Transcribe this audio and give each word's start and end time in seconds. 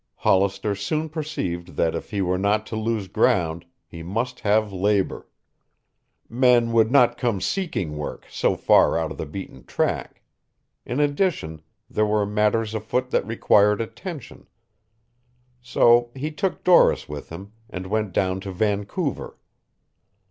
Hollister 0.15 0.73
soon 0.73 1.09
perceived 1.09 1.75
that 1.75 1.93
if 1.93 2.09
he 2.09 2.23
were 2.23 2.39
not 2.39 2.65
to 2.65 2.75
lose 2.75 3.07
ground 3.07 3.67
he 3.85 4.01
must 4.01 4.39
have 4.39 4.73
labor. 4.73 5.27
Men 6.27 6.71
would 6.71 6.89
not 6.89 7.19
come 7.19 7.39
seeking 7.39 7.95
work 7.95 8.25
so 8.27 8.55
far 8.55 8.97
out 8.97 9.11
of 9.11 9.19
the 9.19 9.27
beaten 9.27 9.63
track. 9.63 10.23
In 10.87 10.99
addition, 10.99 11.61
there 11.87 12.07
were 12.07 12.25
matters 12.25 12.73
afoot 12.73 13.11
that 13.11 13.27
required 13.27 13.79
attention. 13.79 14.47
So 15.61 16.09
he 16.15 16.31
took 16.31 16.63
Doris 16.63 17.07
with 17.07 17.29
him 17.29 17.51
and 17.69 17.85
went 17.85 18.11
down 18.11 18.39
to 18.39 18.51
Vancouver. 18.51 19.37